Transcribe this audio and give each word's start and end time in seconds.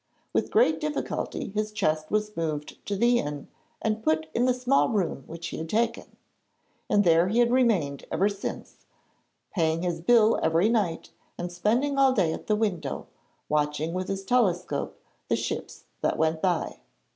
With 0.33 0.49
great 0.49 0.79
difficulty 0.81 1.49
his 1.49 1.71
chest 1.71 2.09
was 2.09 2.35
moved 2.35 2.83
to 2.87 2.95
the 2.95 3.19
inn 3.19 3.49
and 3.83 4.01
put 4.01 4.25
in 4.33 4.45
the 4.45 4.53
small 4.55 4.89
room 4.89 5.21
which 5.27 5.49
he 5.49 5.59
had 5.59 5.69
taken, 5.69 6.15
and 6.89 7.03
there 7.03 7.27
he 7.27 7.37
had 7.37 7.51
remained 7.51 8.05
ever 8.11 8.27
since, 8.27 8.87
paying 9.53 9.83
his 9.83 10.01
bill 10.01 10.39
every 10.41 10.69
night 10.69 11.11
and 11.37 11.51
spending 11.51 11.99
all 11.99 12.13
day 12.13 12.33
at 12.33 12.47
the 12.47 12.55
window, 12.55 13.05
watching 13.47 13.93
with 13.93 14.07
his 14.07 14.25
telescope 14.25 14.99
the 15.27 15.35
ships 15.35 15.83
that 16.01 16.17
went 16.17 16.41
by. 16.41 16.79